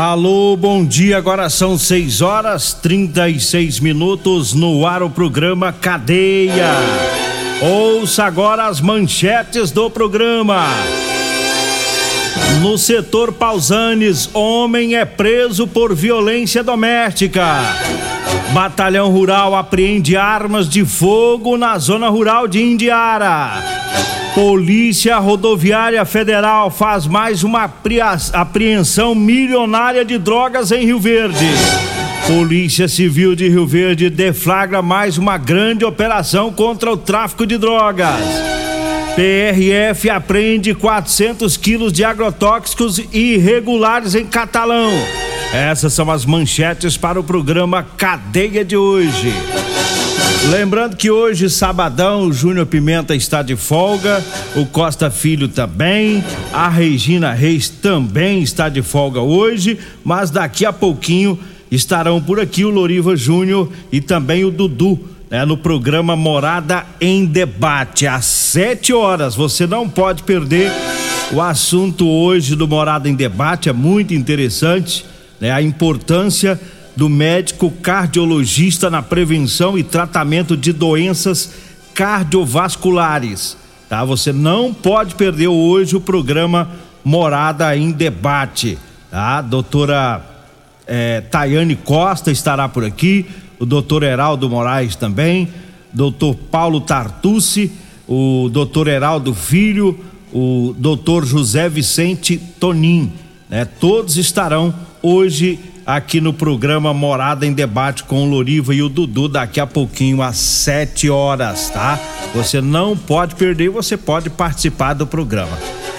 [0.00, 1.18] Alô, bom dia.
[1.18, 6.70] Agora são 6 horas 36 minutos no ar o programa Cadeia.
[7.60, 10.64] Ouça agora as manchetes do programa.
[12.62, 17.58] No setor Pausanes, homem é preso por violência doméstica.
[18.54, 23.62] Batalhão Rural apreende armas de fogo na zona rural de Indiara.
[24.34, 27.68] Polícia Rodoviária Federal faz mais uma
[28.32, 31.46] apreensão milionária de drogas em Rio Verde.
[32.28, 38.20] Polícia Civil de Rio Verde deflagra mais uma grande operação contra o tráfico de drogas.
[39.16, 44.92] PRF apreende 400 quilos de agrotóxicos irregulares em Catalão.
[45.52, 49.34] Essas são as manchetes para o programa Cadeia de hoje.
[50.48, 54.24] Lembrando que hoje, sabadão, o Júnior Pimenta está de folga,
[54.56, 60.72] o Costa Filho também, a Regina Reis também está de folga hoje, mas daqui a
[60.72, 61.38] pouquinho
[61.70, 64.98] estarão por aqui o Loriva Júnior e também o Dudu,
[65.30, 69.34] né, no programa Morada em Debate, às sete horas.
[69.34, 70.72] Você não pode perder
[71.32, 75.04] o assunto hoje do Morada em Debate, é muito interessante,
[75.38, 76.58] né, a importância
[77.00, 81.50] do médico cardiologista na prevenção e tratamento de doenças
[81.94, 83.56] cardiovasculares.
[83.88, 84.04] Tá?
[84.04, 86.70] Você não pode perder hoje o programa
[87.02, 88.76] Morada em Debate.
[89.10, 89.40] Tá?
[89.40, 90.22] Doutora
[90.86, 93.24] é, Tayane Costa estará por aqui,
[93.58, 95.48] o doutor Heraldo Moraes também,
[95.94, 97.72] doutor Paulo Tartucci,
[98.06, 99.98] o doutor Heraldo Filho,
[100.34, 103.10] o doutor José Vicente Tonim.
[103.48, 103.64] Né?
[103.64, 105.58] Todos estarão hoje
[105.96, 110.22] aqui no programa Morada em Debate com o Loriva e o Dudu daqui a pouquinho
[110.22, 111.98] às 7 horas, tá?
[112.34, 115.56] Você não pode perder, você pode participar do programa.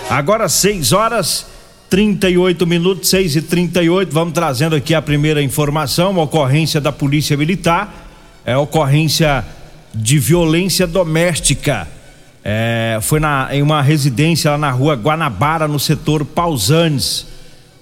[0.10, 1.46] Agora 6 horas
[1.90, 7.36] 38 minutos, 6 e 38 vamos trazendo aqui a primeira informação, uma ocorrência da Polícia
[7.36, 8.08] Militar,
[8.46, 9.46] é ocorrência
[9.94, 11.88] de violência doméstica.
[12.44, 17.31] É, foi na, em uma residência lá na rua Guanabara, no setor Pausanes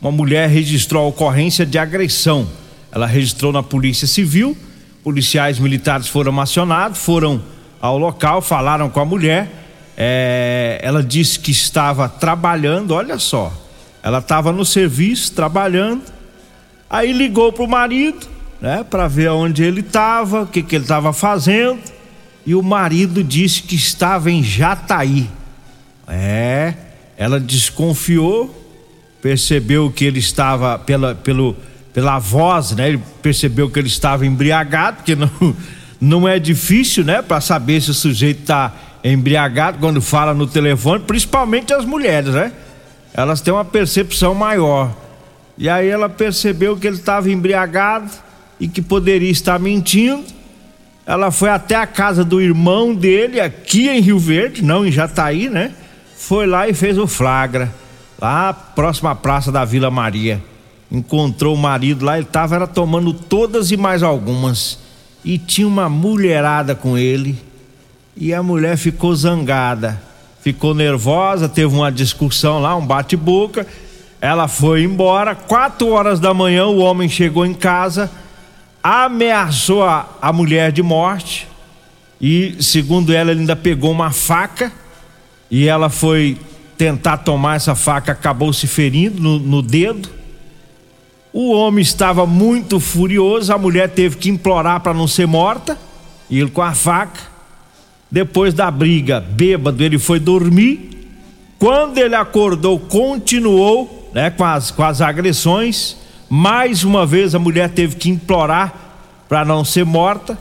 [0.01, 2.47] uma mulher registrou a ocorrência de agressão.
[2.91, 4.57] Ela registrou na Polícia Civil,
[5.03, 7.41] policiais militares foram acionados, foram
[7.81, 9.49] ao local, falaram com a mulher.
[9.97, 13.51] É, ela disse que estava trabalhando, olha só,
[14.01, 16.03] ela estava no serviço, trabalhando.
[16.89, 18.27] Aí ligou para o marido,
[18.61, 21.79] né, para ver onde ele estava, o que, que ele estava fazendo.
[22.45, 25.29] E o marido disse que estava em Jataí.
[26.07, 26.73] É,
[27.17, 28.68] ela desconfiou,
[29.21, 31.55] percebeu que ele estava pela, pelo,
[31.93, 32.89] pela voz, né?
[32.89, 35.29] Ele percebeu que ele estava embriagado, porque não,
[35.99, 37.21] não é difícil, né?
[37.21, 42.51] Para saber se o sujeito está embriagado quando fala no telefone, principalmente as mulheres, né?
[43.13, 44.95] Elas têm uma percepção maior.
[45.57, 48.09] E aí ela percebeu que ele estava embriagado
[48.59, 50.23] e que poderia estar mentindo.
[51.05, 55.49] Ela foi até a casa do irmão dele, aqui em Rio Verde, não em Jataí,
[55.49, 55.71] né?
[56.17, 57.73] Foi lá e fez o flagra
[58.21, 60.41] lá próxima praça da Vila Maria.
[60.91, 64.79] Encontrou o marido lá, ele estava era tomando todas e mais algumas.
[65.23, 67.37] E tinha uma mulherada com ele.
[68.17, 70.01] E a mulher ficou zangada,
[70.41, 73.65] ficou nervosa, teve uma discussão lá, um bate-boca.
[74.19, 75.35] Ela foi embora.
[75.35, 78.11] Quatro horas da manhã, o homem chegou em casa,
[78.83, 81.47] ameaçou a, a mulher de morte.
[82.19, 84.71] E, segundo ela, ele ainda pegou uma faca.
[85.49, 86.37] E ela foi
[86.79, 90.09] tentar tomar essa faca, acabou se ferindo no, no dedo.
[91.33, 95.77] O homem estava muito furioso, a mulher teve que implorar para não ser morta,
[96.31, 97.19] ele com a faca.
[98.09, 101.05] Depois da briga, bêbado, ele foi dormir.
[101.59, 105.97] Quando ele acordou, continuou né, com, as, com as agressões.
[106.29, 108.73] Mais uma vez a mulher teve que implorar
[109.27, 110.39] para não ser morta.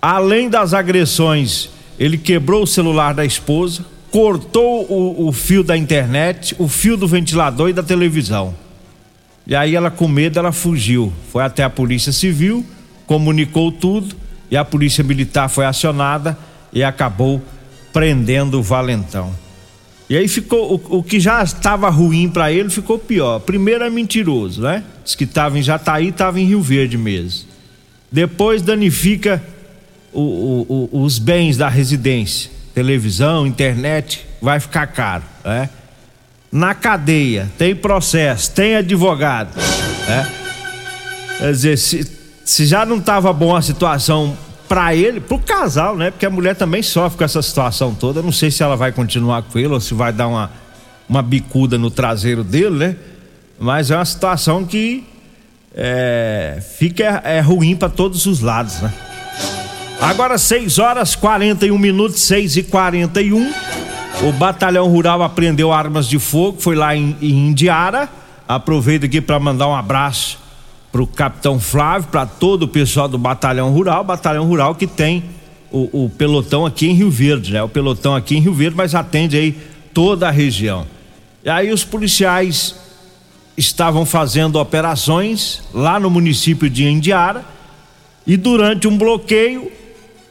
[0.00, 1.68] Além das agressões,
[1.98, 7.08] ele quebrou o celular da esposa, cortou o, o fio da internet, o fio do
[7.08, 8.54] ventilador e da televisão.
[9.44, 12.64] E aí ela com medo ela fugiu, foi até a polícia civil,
[13.06, 14.14] comunicou tudo
[14.48, 16.38] e a polícia militar foi acionada
[16.72, 17.42] e acabou
[17.92, 19.34] prendendo o valentão.
[20.08, 23.40] E aí ficou o, o que já estava ruim para ele ficou pior.
[23.40, 24.84] Primeiro é mentiroso, né?
[25.02, 27.48] Diz que estava em Jataí, estava em Rio Verde mesmo.
[28.12, 29.42] Depois danifica
[30.12, 35.70] o, o, os bens da residência, televisão, internet, vai ficar caro, né?
[36.50, 39.56] Na cadeia tem processo, tem advogado,
[40.08, 40.30] né?
[41.38, 44.36] Quer dizer, se, se já não estava bom a situação
[44.68, 46.10] para ele, pro casal, né?
[46.10, 48.22] Porque a mulher também sofre com essa situação toda.
[48.22, 50.50] não sei se ela vai continuar com ele ou se vai dar uma,
[51.08, 52.96] uma bicuda no traseiro dele, né?
[53.58, 55.04] Mas é uma situação que
[55.74, 58.92] é, fica é, ruim para todos os lados, né?
[60.04, 63.50] Agora 6 horas 41 minutos, 6 e 41
[64.22, 68.06] O Batalhão Rural apreendeu armas de fogo, foi lá em, em Indiara.
[68.46, 70.38] Aproveito aqui para mandar um abraço
[70.92, 75.24] para o capitão Flávio, para todo o pessoal do Batalhão Rural, Batalhão Rural que tem
[75.72, 77.62] o, o, pelotão aqui em Rio Verde, né?
[77.62, 79.56] O pelotão aqui em Rio Verde, mas atende aí
[79.94, 80.86] toda a região.
[81.42, 82.74] E aí os policiais
[83.56, 87.42] estavam fazendo operações lá no município de Indiara
[88.26, 89.72] e durante um bloqueio,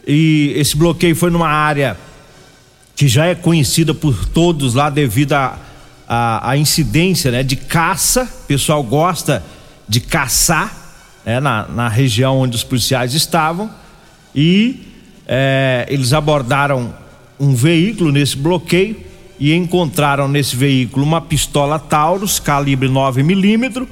[0.05, 1.97] e esse bloqueio foi numa área
[2.95, 5.57] que já é conhecida por todos lá devido à
[6.07, 9.43] a, a, a, incidência né, de caça, o pessoal gosta
[9.87, 10.75] de caçar
[11.25, 13.69] né, na, na região onde os policiais estavam.
[14.35, 14.81] E
[15.27, 16.93] é, eles abordaram
[17.39, 18.97] um veículo nesse bloqueio
[19.39, 23.87] e encontraram nesse veículo uma pistola Taurus calibre 9 milímetro,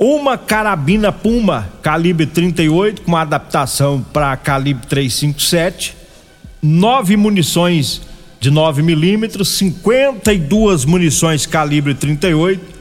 [0.00, 5.94] uma carabina Puma calibre 38 com adaptação para calibre 357,
[6.62, 8.00] nove munições
[8.40, 12.80] de 9 milímetros, 52 munições calibre 38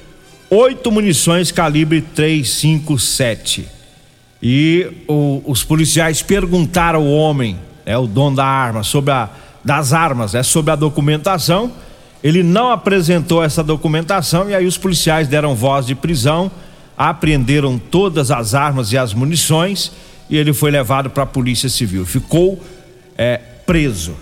[0.50, 3.68] oito munições calibre 357.
[4.42, 9.30] E o, os policiais perguntaram ao homem, é o dono da arma, sobre a
[9.64, 11.72] das armas, é sobre a documentação.
[12.24, 16.50] Ele não apresentou essa documentação e aí os policiais deram voz de prisão,
[17.00, 19.90] apreenderam todas as armas e as munições
[20.30, 22.06] e ele foi levado para a polícia civil.
[22.06, 22.62] Ficou
[23.18, 24.18] é, preso.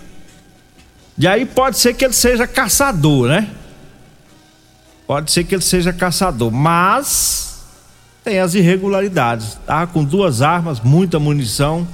[1.18, 3.50] E aí pode ser que ele seja caçador, né?
[5.08, 7.64] Pode ser que ele seja caçador, mas
[8.22, 9.54] tem as irregularidades.
[9.54, 11.88] Estava com duas armas, muita munição,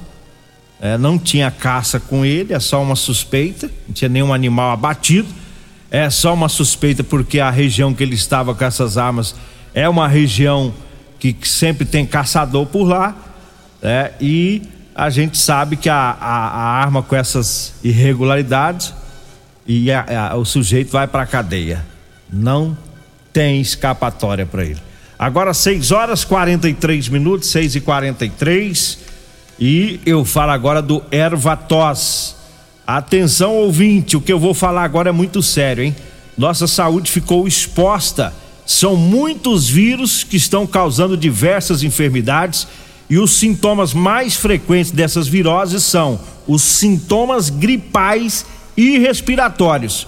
[0.79, 5.29] é, não tinha caça com ele, é só uma suspeita, não tinha nenhum animal abatido,
[5.89, 9.33] é só uma suspeita porque a região que ele estava com essas armas
[9.75, 10.73] é uma região
[11.19, 13.13] que, sempre tem caçador por lá,
[13.83, 14.61] é, e
[14.95, 18.93] a gente sabe que a, a, a arma com essas irregularidades
[19.67, 21.85] e a, o sujeito vai para a cadeia.
[22.31, 22.77] Não
[23.33, 24.79] tem escapatória para ele.
[25.19, 28.99] Agora 6 horas 43 minutos, 6 e 43
[29.59, 32.35] e eu falo agora do Ervatos.
[32.87, 35.95] Atenção ouvinte, o que eu vou falar agora é muito sério, hein?
[36.37, 38.33] Nossa saúde ficou exposta.
[38.65, 42.67] São muitos vírus que estão causando diversas enfermidades
[43.09, 50.07] e os sintomas mais frequentes dessas viroses são os sintomas gripais e respiratórios.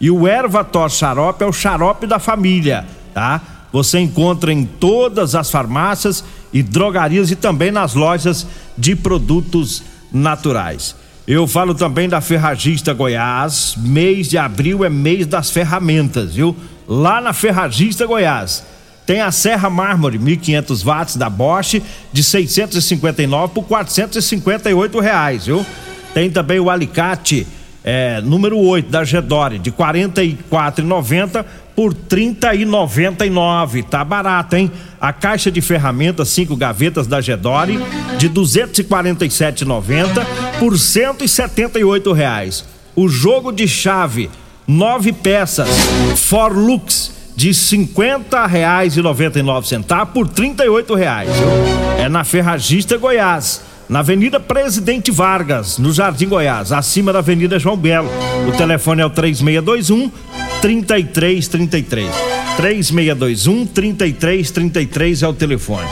[0.00, 3.40] E o Ervator xarope é o xarope da família, tá?
[3.72, 10.96] Você encontra em todas as farmácias e drogarias e também nas lojas de produtos naturais.
[11.28, 13.74] Eu falo também da Ferragista Goiás.
[13.76, 16.56] Mês de abril é mês das ferramentas, viu?
[16.88, 18.64] Lá na Ferragista Goiás.
[19.04, 25.66] Tem a Serra Mármore 1500 watts da Bosch de 659 por 458 reais, viu?
[26.14, 27.46] Tem também o alicate
[27.84, 31.44] é, número 8 da Gedore, de R$ 44,90
[31.76, 33.84] por R$ 30,99.
[33.84, 34.72] Tá barato, hein?
[34.98, 37.78] A caixa de ferramentas, cinco gavetas da Gedore,
[38.16, 42.64] de R$ 247,90 por 178 reais.
[42.94, 44.30] O jogo de chave,
[44.66, 45.68] nove peças,
[46.16, 47.54] Forlux, de
[49.42, 51.30] nove centavos por trinta oito reais.
[51.98, 57.76] É na Ferragista Goiás na Avenida Presidente Vargas, no Jardim Goiás, acima da Avenida João
[57.76, 58.10] Belo.
[58.46, 60.10] O telefone é o 3621
[60.60, 62.10] 3333.
[62.56, 65.88] 3621 3333 é o telefone.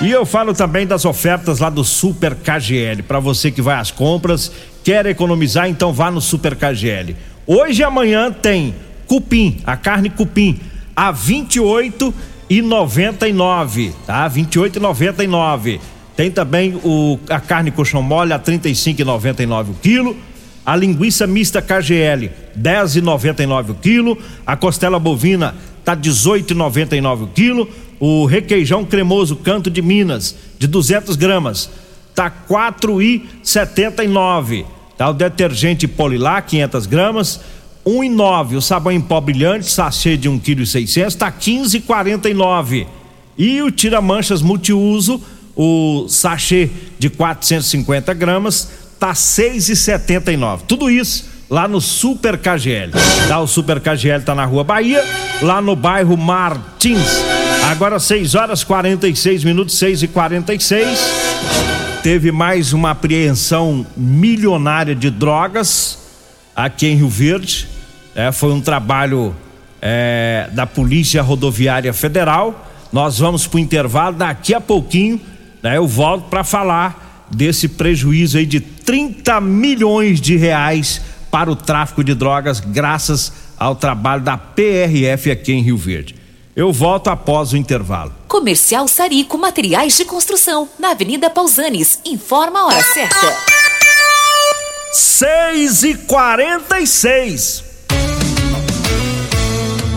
[0.00, 3.02] E eu falo também das ofertas lá do Super KGL.
[3.02, 4.52] Para você que vai às compras,
[4.84, 7.16] quer economizar, então vá no Super KGL.
[7.46, 8.74] Hoje e amanhã tem
[9.06, 10.60] cupim, a carne cupim
[10.94, 12.12] a 28
[12.50, 14.28] e 99, tá?
[14.28, 15.80] 28 e 99.
[16.14, 20.16] Tem também o, a carne colchão mole a 35 e 99 o quilo.
[20.64, 24.18] A linguiça mista KGL 10 e 99 o quilo.
[24.46, 27.68] A costela bovina tá 18 e 99 o quilo.
[27.98, 31.70] O requeijão cremoso Canto de Minas de 200 gramas
[32.14, 34.66] tá 4 e 79.
[34.96, 37.40] Tá o detergente Polilá 500 gramas
[37.86, 41.30] um e nove, o sabão em pó brilhante, sachê de um quilo e seiscentos, tá
[41.30, 42.84] quinze e quarenta nove.
[43.38, 45.22] O tira-manchas multiuso,
[45.54, 50.64] o sachê de 450 gramas, tá seis e setenta e nove.
[50.66, 52.90] Tudo isso lá no Super KGL.
[53.28, 55.04] Tá, o Super KGL tá na Rua Bahia,
[55.40, 57.35] lá no bairro Martins.
[57.76, 60.98] Agora 6 horas 46 minutos, 6 e 46
[62.02, 65.98] Teve mais uma apreensão milionária de drogas
[66.56, 67.68] aqui em Rio Verde.
[68.14, 69.36] É, foi um trabalho
[69.82, 72.66] é, da Polícia Rodoviária Federal.
[72.90, 74.16] Nós vamos para o intervalo.
[74.16, 75.20] Daqui a pouquinho
[75.62, 81.54] né, eu volto para falar desse prejuízo aí de 30 milhões de reais para o
[81.54, 86.25] tráfico de drogas, graças ao trabalho da PRF aqui em Rio Verde.
[86.56, 88.14] Eu volto após o intervalo.
[88.26, 92.00] Comercial Sarico Materiais de Construção, na Avenida Pausanes.
[92.02, 93.36] Informa a hora certa.
[94.90, 97.66] 6 e 46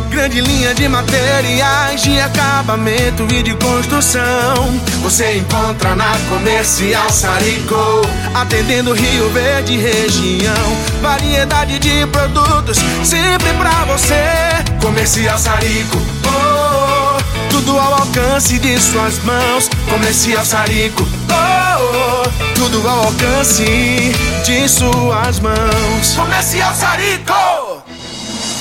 [0.09, 4.67] Grande linha de materiais de acabamento e de construção.
[5.01, 8.01] Você encontra na Comercial Sarico,
[8.33, 10.53] atendendo Rio Verde região.
[11.01, 14.23] Variedade de produtos sempre pra você.
[14.81, 16.48] Comercial Sarico, oh,
[17.59, 19.69] tudo ao alcance de suas mãos.
[19.89, 24.13] Comercial Sarico, oh, oh, tudo ao alcance
[24.45, 26.15] de suas mãos.
[26.15, 27.68] Comercial Sarico.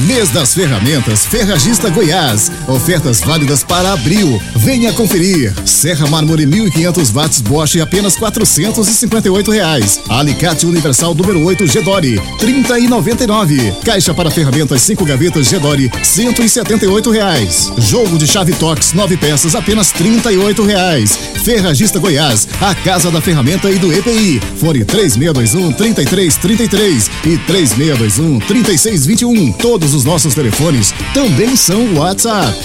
[0.00, 2.50] Mês das Ferramentas Ferragista Goiás.
[2.66, 4.40] Ofertas válidas para abril.
[4.56, 5.52] Venha conferir.
[5.66, 10.00] Serra Mármore 1500 watts Bosch apenas 458 reais.
[10.08, 13.74] Alicate Universal número 8 Gedore 30 e 99.
[13.84, 17.70] Caixa para ferramentas 5 gavetas Gedore 178 reais.
[17.76, 21.18] Jogo de chave Tox 9 peças apenas 38 reais.
[21.44, 24.40] Ferragista Goiás, a casa da ferramenta e do EPI.
[24.56, 29.52] Fone 3621 3333 e 3621 3621.
[29.52, 32.56] Todo Todos os nossos telefones também são WhatsApp.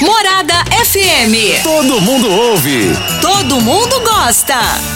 [0.00, 1.60] Morada FM.
[1.64, 2.92] Todo mundo ouve.
[3.20, 4.95] Todo mundo gosta.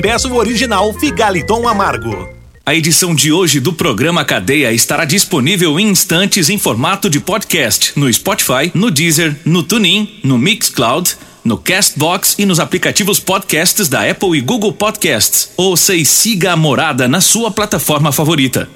[0.00, 2.26] e peça o original Figaliton Amargo.
[2.64, 7.92] A edição de hoje do programa Cadeia estará disponível em instantes em formato de podcast
[7.96, 11.14] no Spotify, no Deezer, no TuneIn, no Mixcloud,
[11.44, 15.52] no Castbox e nos aplicativos podcasts da Apple e Google Podcasts.
[15.54, 18.70] Ouça e siga a morada na sua plataforma favorita.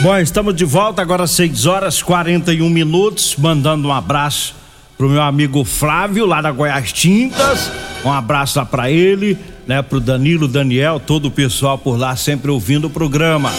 [0.00, 4.54] Bom, estamos de volta agora às 6 horas 41 minutos, mandando um abraço
[4.96, 7.70] pro meu amigo Flávio lá da Goiás Tintas.
[8.02, 12.50] Um abraço lá para ele né, pro Danilo, Daniel, todo o pessoal por lá sempre
[12.50, 13.52] ouvindo o programa.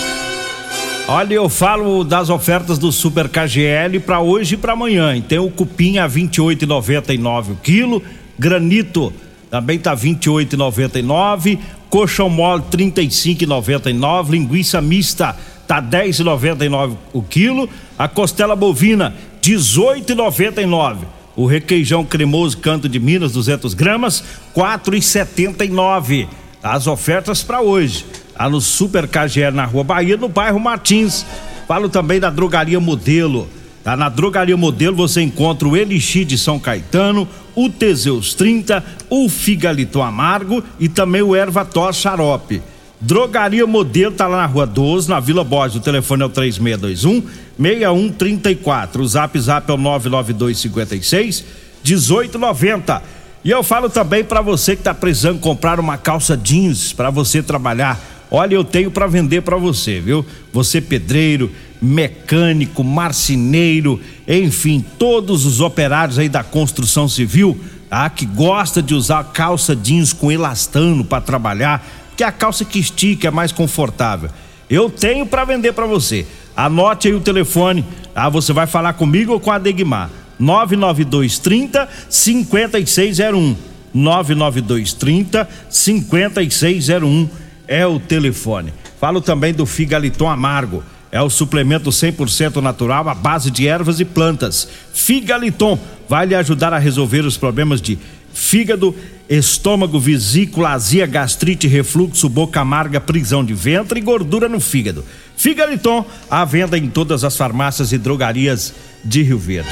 [1.07, 5.19] Olha, eu falo das ofertas do Super KGL para hoje e para amanhã.
[5.21, 8.01] Tem o cupim a 28,99 o quilo,
[8.39, 9.13] granito
[9.49, 15.35] também tá 28,99, coxão mole 35,99, linguiça mista
[15.67, 23.73] tá 10,99 o quilo, a costela bovina 18,99 o requeijão cremoso Canto de Minas, 200
[23.73, 24.23] gramas,
[24.55, 26.27] 4,79.
[26.61, 28.05] As ofertas para hoje.
[28.37, 31.25] Lá no Super KGL na Rua Bahia, no bairro Martins.
[31.67, 33.47] Falo também da Drogaria Modelo.
[33.83, 39.27] Tá na Drogaria Modelo você encontra o Elixir de São Caetano, o Teseus 30, o
[39.27, 42.61] Figalito Amargo e também o Ervator Xarope.
[43.03, 45.75] Drogaria Modelo tá lá na Rua 12, na Vila Borges.
[45.75, 47.21] O telefone é o 3621
[47.59, 49.01] 6134.
[49.01, 51.43] O Zap Zap é o 99256
[51.83, 53.03] 1890.
[53.43, 57.43] E eu falo também para você que tá precisando comprar uma calça jeans para você
[57.43, 57.99] trabalhar.
[58.31, 60.25] Olha, eu tenho para vender para você, viu?
[60.53, 68.09] Você pedreiro, mecânico, marceneiro, enfim, todos os operários aí da construção civil, tá?
[68.09, 73.27] Que gosta de usar calça jeans com elastano para trabalhar que a calça que estica
[73.27, 74.29] é mais confortável.
[74.69, 76.25] Eu tenho para vender para você.
[76.55, 77.85] Anote aí o telefone.
[78.15, 80.09] Ah, você vai falar comigo ou com a Degmar.
[80.39, 83.55] 99230 5601.
[83.93, 87.29] 99230 5601
[87.67, 88.73] é o telefone.
[88.99, 90.83] Falo também do Figaliton Amargo.
[91.11, 94.67] É o suplemento 100% natural à base de ervas e plantas.
[94.93, 95.77] Figaliton
[96.09, 97.99] vai lhe ajudar a resolver os problemas de
[98.33, 98.95] fígado,
[99.29, 105.03] estômago, vesícula, azia, gastrite, refluxo, boca amarga, prisão de ventre e gordura no fígado.
[105.37, 109.69] Figaliton, à venda em todas as farmácias e drogarias de Rio Verde.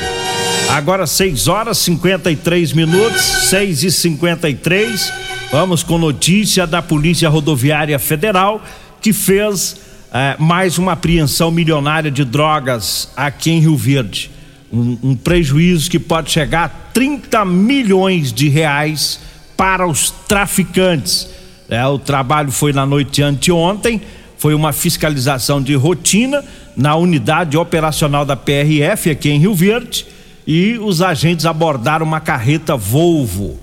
[0.69, 5.13] Agora 6 horas 53 minutos, 6 e 53
[5.51, 8.63] Vamos com notícia da Polícia Rodoviária Federal
[9.01, 9.75] que fez
[10.13, 14.31] eh, mais uma apreensão milionária de drogas aqui em Rio Verde
[14.71, 19.19] um, um prejuízo que pode chegar a 30 milhões de reais
[19.61, 21.29] para os traficantes.
[21.69, 24.01] É, o trabalho foi na noite anteontem,
[24.35, 26.43] foi uma fiscalização de rotina
[26.75, 30.07] na unidade operacional da PRF aqui em Rio Verde
[30.47, 33.59] e os agentes abordaram uma carreta Volvo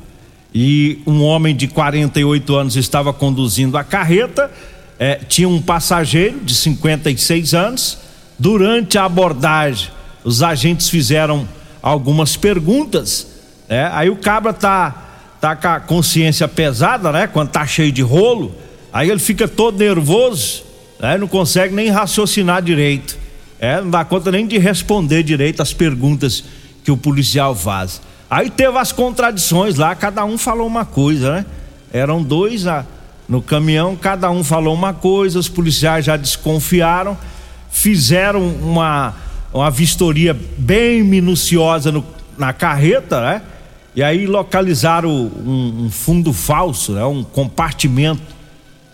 [0.54, 4.52] e um homem de 48 anos estava conduzindo a carreta,
[5.00, 7.98] é, tinha um passageiro de 56 anos.
[8.38, 9.90] Durante a abordagem,
[10.22, 11.48] os agentes fizeram
[11.82, 13.26] algumas perguntas,
[13.68, 13.90] né?
[13.92, 15.08] Aí o cabra tá
[15.40, 17.27] tá com a consciência pesada, né?
[17.27, 18.55] Quando tá cheio de rolo,
[18.92, 20.64] aí ele fica todo nervoso,
[20.98, 21.16] né?
[21.16, 23.16] Não consegue nem raciocinar direito,
[23.59, 26.44] é, não dá conta nem de responder direito as perguntas
[26.85, 28.01] que o policial faz.
[28.31, 31.46] Aí teve as contradições lá, cada um falou uma coisa, né?
[31.92, 32.85] Eram dois a,
[33.29, 37.16] no caminhão, cada um falou uma coisa, os policiais já desconfiaram,
[37.70, 39.14] fizeram uma
[39.53, 42.05] uma vistoria bem minuciosa no,
[42.37, 43.42] na carreta, né?
[43.94, 47.05] E aí localizaram um, um, fundo falso, né?
[47.05, 48.22] Um compartimento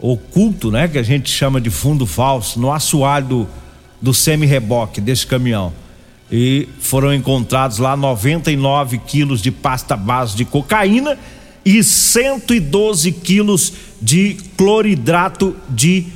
[0.01, 0.89] oculto, né?
[0.89, 3.49] Que a gente chama de fundo falso no assoalho do,
[4.01, 5.73] do semi-reboque desse caminhão.
[6.31, 11.19] E foram encontrados lá 99 quilos de pasta base de cocaína
[11.65, 16.07] e 112 quilos de cloridrato de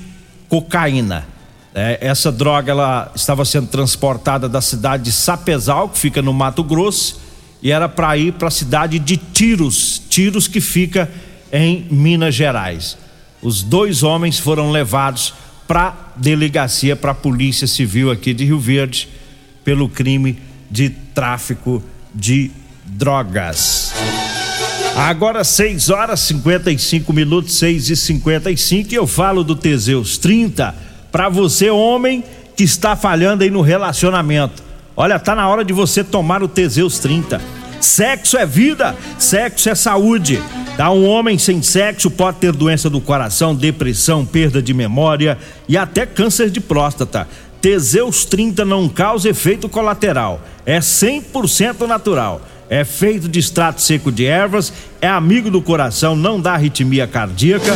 [0.49, 1.27] cocaína.
[1.75, 6.65] É, essa droga ela estava sendo transportada da cidade de Sapezal, que fica no Mato
[6.65, 7.21] Grosso,
[7.63, 11.11] e era para ir para a cidade de Tiros, Tiros que fica
[11.53, 12.97] em Minas Gerais.
[13.43, 15.35] Os dois homens foram levados
[15.67, 19.09] para delegacia, para a Polícia Civil aqui de Rio Verde,
[19.65, 20.39] pelo crime
[20.71, 21.83] de tráfico
[22.15, 22.51] de
[22.85, 23.93] drogas.
[24.97, 30.75] Agora 6 horas 55 minutos, 6 e 55 e eu falo do Teseus 30
[31.13, 32.25] para você, homem,
[32.57, 34.68] que está falhando aí no relacionamento.
[35.01, 37.41] Olha, tá na hora de você tomar o Teseus 30.
[37.81, 40.43] Sexo é vida, sexo é saúde.
[40.77, 40.91] Tá?
[40.91, 46.05] Um homem sem sexo pode ter doença do coração, depressão, perda de memória e até
[46.05, 47.29] câncer de próstata.
[47.61, 52.43] Teseus 30 não causa efeito colateral, é 100% natural.
[52.69, 57.73] É feito de extrato seco de ervas, é amigo do coração, não dá arritmia cardíaca.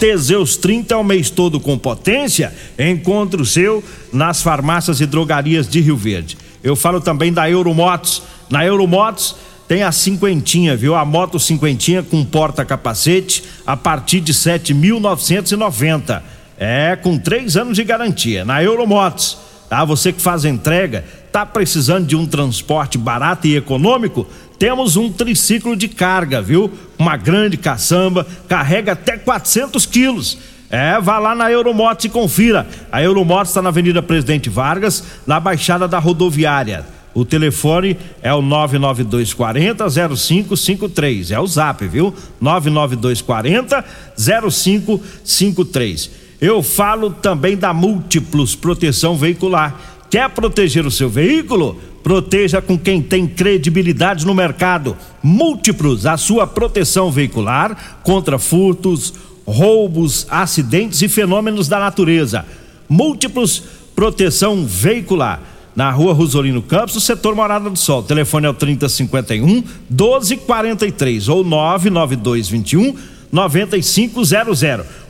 [0.00, 2.52] Teseus 30 é o mês todo com potência.
[2.76, 3.82] Encontre o seu
[4.12, 6.43] nas farmácias e drogarias de Rio Verde.
[6.64, 8.22] Eu falo também da Euromotos.
[8.48, 9.36] Na Euromotos
[9.68, 10.94] tem a cinquentinha, viu?
[10.94, 16.22] A moto cinquentinha com porta-capacete a partir de 7.990.
[16.56, 18.44] É, com três anos de garantia.
[18.46, 19.36] Na Euromotos,
[19.68, 19.84] tá?
[19.84, 24.26] Você que faz entrega, tá precisando de um transporte barato e econômico?
[24.58, 26.72] Temos um triciclo de carga, viu?
[26.98, 30.38] Uma grande caçamba, carrega até 400 quilos.
[30.74, 32.66] É, vá lá na Euromotos e confira.
[32.90, 36.84] A Euromotos está na Avenida Presidente Vargas, na Baixada da Rodoviária.
[37.14, 41.30] O telefone é o 99240 0553.
[41.30, 42.12] É o zap, viu?
[42.40, 43.84] 99240
[44.18, 46.10] 0553.
[46.40, 49.78] Eu falo também da Múltiplos Proteção Veicular.
[50.10, 51.80] Quer proteger o seu veículo?
[52.02, 54.96] Proteja com quem tem credibilidade no mercado.
[55.22, 59.14] Múltiplos, a sua proteção veicular contra furtos,
[59.46, 62.44] roubos, acidentes e fenômenos da natureza.
[62.88, 63.62] Múltiplos
[63.94, 65.40] proteção veicular.
[65.74, 67.98] Na rua Rosolino Campos, no setor Morada do Sol.
[67.98, 72.96] O telefone é o 3051 1243 ou 99221
[73.32, 74.62] 9500.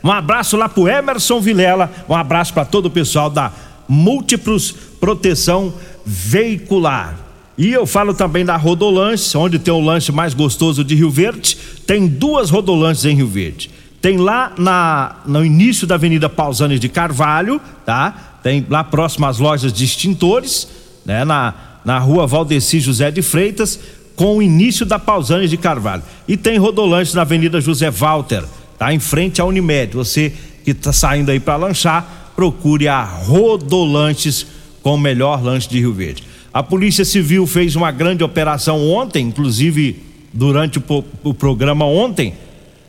[0.02, 3.52] Um abraço lá pro Emerson Vilela, um abraço para todo o pessoal da
[3.86, 5.74] Múltiplos Proteção
[6.06, 7.18] Veicular.
[7.58, 11.56] E eu falo também da Rodolanche, onde tem o lanche mais gostoso de Rio Verde.
[11.86, 13.70] Tem duas Rodolanches em Rio Verde.
[14.04, 18.36] Tem lá na, no início da Avenida Pausanes de Carvalho, tá?
[18.42, 20.68] Tem lá próximo às lojas de extintores,
[21.06, 21.24] né?
[21.24, 21.54] Na,
[21.86, 23.80] na rua Valdeci José de Freitas,
[24.14, 26.02] com o início da Pausanes de Carvalho.
[26.28, 28.44] E tem Rodolanches na Avenida José Walter,
[28.78, 28.92] tá?
[28.92, 29.94] Em frente à Unimed.
[29.94, 34.46] Você que está saindo aí para lanchar, procure a Rodolanches
[34.82, 36.24] com o melhor lanche de Rio Verde.
[36.52, 42.34] A Polícia Civil fez uma grande operação ontem, inclusive durante o, o programa ontem,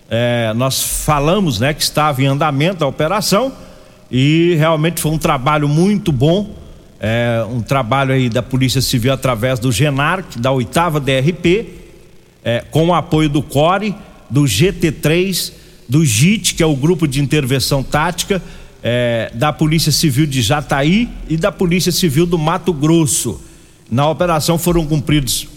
[0.09, 3.51] é, nós falamos né, que estava em andamento a operação
[4.11, 6.55] e realmente foi um trabalho muito bom,
[6.99, 11.69] é, um trabalho aí da Polícia Civil através do GENARC, da oitava DRP,
[12.43, 13.95] é, com o apoio do CORE,
[14.29, 15.51] do GT3,
[15.89, 18.41] do JIT, que é o Grupo de Intervenção Tática,
[18.83, 23.41] é, da Polícia Civil de Jataí e da Polícia Civil do Mato Grosso.
[23.89, 25.47] Na operação foram cumpridos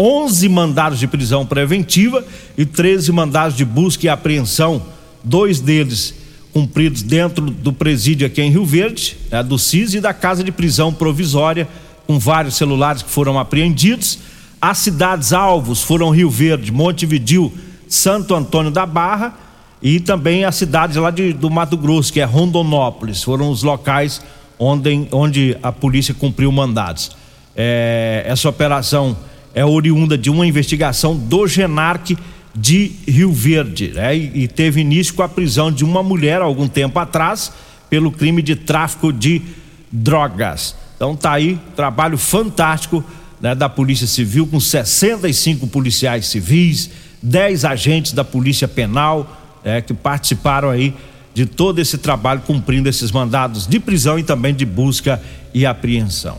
[0.00, 2.24] 11 mandados de prisão preventiva
[2.56, 4.82] e 13 mandados de busca e apreensão,
[5.22, 6.14] dois deles
[6.54, 10.50] cumpridos dentro do presídio aqui em Rio Verde, né, do CIS e da casa de
[10.50, 11.68] prisão provisória,
[12.06, 14.18] com vários celulares que foram apreendidos.
[14.58, 17.52] As cidades alvos foram Rio Verde, Montevidil,
[17.86, 19.38] Santo Antônio da Barra
[19.82, 24.22] e também a cidade lá de, do Mato Grosso, que é Rondonópolis, foram os locais
[24.58, 27.12] onde, onde a polícia cumpriu mandados.
[27.54, 29.16] É, essa operação
[29.54, 32.16] é oriunda de uma investigação do Genarc
[32.54, 34.16] de Rio Verde, né?
[34.16, 37.52] E, e, teve início com a prisão de uma mulher algum tempo atrás
[37.88, 39.42] pelo crime de tráfico de
[39.90, 40.74] drogas.
[40.96, 43.04] Então tá aí, trabalho fantástico
[43.40, 46.90] né, da Polícia Civil com 65 policiais civis,
[47.22, 50.94] 10 agentes da Polícia Penal é, que participaram aí
[51.32, 55.22] de todo esse trabalho cumprindo esses mandados de prisão e também de busca
[55.54, 56.38] e apreensão.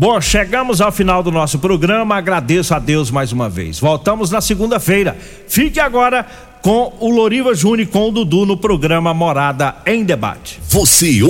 [0.00, 2.16] Bom, chegamos ao final do nosso programa.
[2.16, 3.78] Agradeço a Deus mais uma vez.
[3.78, 5.14] Voltamos na segunda-feira.
[5.46, 6.26] Fique agora
[6.62, 10.58] com o Loriva Júnior com o Dudu no programa Morada em Debate.
[10.62, 11.22] Você